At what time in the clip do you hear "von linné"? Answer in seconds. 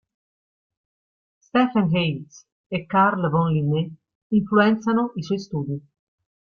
3.29-3.83